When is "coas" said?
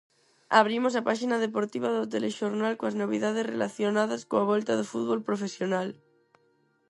2.79-2.95